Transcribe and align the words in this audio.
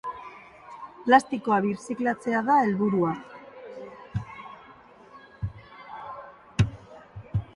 Plastikoa 1.09 1.59
birziklatzea 1.65 2.39
da 2.47 2.55
helburua. 2.61 3.11